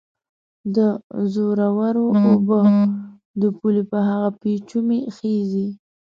د 0.75 0.77
زورورو 1.33 2.05
اوبه 2.25 2.59
د 3.41 3.43
پولې 3.57 3.83
په 3.91 3.97
هغه 4.09 4.29
پېچومي 4.41 4.99
خېژي 5.15 5.67